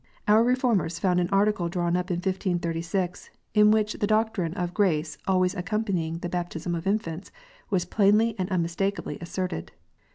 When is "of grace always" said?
4.55-5.53